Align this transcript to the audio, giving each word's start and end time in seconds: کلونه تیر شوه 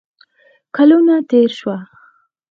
کلونه 0.75 1.15
تیر 1.29 1.49
شوه 1.59 1.77